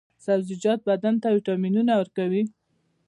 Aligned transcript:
سبزیجات 0.25 0.79
بدن 0.89 1.15
ته 1.21 1.27
ویټامینونه 1.35 1.91
ورکوي. 1.95 2.43